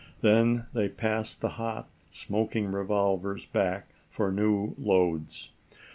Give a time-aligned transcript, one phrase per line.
[0.21, 5.51] Then they passed the hot smoking revolvers back for new loads.